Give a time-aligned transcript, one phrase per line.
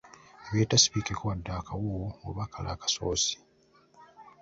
[0.45, 3.35] Yabireeta si bibikekko wadde akawuuwo oba kale akasoosi.